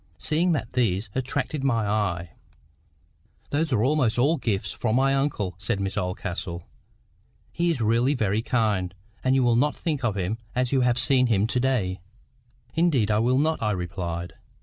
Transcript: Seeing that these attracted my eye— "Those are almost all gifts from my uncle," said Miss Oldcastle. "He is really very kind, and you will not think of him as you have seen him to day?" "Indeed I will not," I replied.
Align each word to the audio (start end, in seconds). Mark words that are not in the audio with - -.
Seeing 0.17 0.53
that 0.53 0.71
these 0.71 1.11
attracted 1.13 1.63
my 1.63 1.85
eye— 1.87 2.31
"Those 3.51 3.71
are 3.71 3.83
almost 3.83 4.17
all 4.17 4.37
gifts 4.37 4.71
from 4.71 4.95
my 4.95 5.13
uncle," 5.13 5.53
said 5.59 5.79
Miss 5.79 5.95
Oldcastle. 5.95 6.67
"He 7.51 7.69
is 7.69 7.81
really 7.81 8.15
very 8.15 8.41
kind, 8.41 8.95
and 9.23 9.35
you 9.35 9.43
will 9.43 9.55
not 9.55 9.75
think 9.77 10.03
of 10.03 10.17
him 10.17 10.39
as 10.55 10.71
you 10.71 10.81
have 10.81 10.97
seen 10.97 11.27
him 11.27 11.45
to 11.45 11.59
day?" 11.59 12.01
"Indeed 12.73 13.11
I 13.11 13.19
will 13.19 13.37
not," 13.37 13.61
I 13.61 13.69
replied. 13.73 14.33